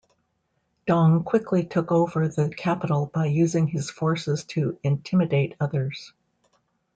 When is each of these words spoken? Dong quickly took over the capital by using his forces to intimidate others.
Dong 0.87 1.23
quickly 1.23 1.63
took 1.63 1.91
over 1.91 2.27
the 2.27 2.49
capital 2.49 3.05
by 3.13 3.27
using 3.27 3.67
his 3.67 3.91
forces 3.91 4.43
to 4.45 4.79
intimidate 4.81 5.55
others. 5.59 6.11